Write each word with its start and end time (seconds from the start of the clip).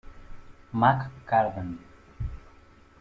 Mag 0.71 1.03
Garden 1.29 1.69